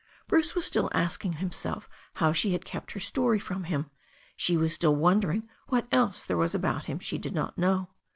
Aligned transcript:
Bruce 0.27 0.55
was 0.55 0.65
still 0.65 0.89
asking 0.95 1.33
himself 1.33 1.87
how 2.13 2.33
she 2.33 2.53
had 2.53 2.65
kept 2.65 2.93
her 2.93 2.99
story 2.99 3.37
from 3.37 3.65
him. 3.65 3.91
She 4.35 4.57
was 4.57 4.73
still 4.73 4.95
wondering 4.95 5.47
what 5.67 5.85
else 5.91 6.25
there 6.25 6.37
was 6.37 6.55
about 6.55 6.85
him 6.87 6.97
she 6.97 7.19
did 7.19 7.35
not 7.35 7.55
know. 7.55 7.89